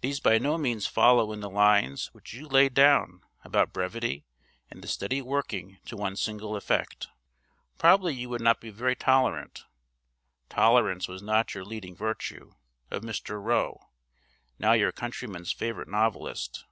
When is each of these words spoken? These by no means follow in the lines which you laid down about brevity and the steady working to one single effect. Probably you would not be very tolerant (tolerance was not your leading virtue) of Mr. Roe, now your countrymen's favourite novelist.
These 0.00 0.18
by 0.18 0.38
no 0.38 0.58
means 0.58 0.88
follow 0.88 1.30
in 1.32 1.38
the 1.38 1.48
lines 1.48 2.08
which 2.12 2.32
you 2.32 2.48
laid 2.48 2.74
down 2.74 3.22
about 3.44 3.72
brevity 3.72 4.24
and 4.68 4.82
the 4.82 4.88
steady 4.88 5.22
working 5.22 5.78
to 5.84 5.96
one 5.96 6.16
single 6.16 6.56
effect. 6.56 7.06
Probably 7.78 8.12
you 8.16 8.28
would 8.30 8.40
not 8.40 8.60
be 8.60 8.70
very 8.70 8.96
tolerant 8.96 9.64
(tolerance 10.48 11.06
was 11.06 11.22
not 11.22 11.54
your 11.54 11.64
leading 11.64 11.94
virtue) 11.94 12.50
of 12.90 13.04
Mr. 13.04 13.40
Roe, 13.40 13.80
now 14.58 14.72
your 14.72 14.90
countrymen's 14.90 15.52
favourite 15.52 15.86
novelist. 15.88 16.64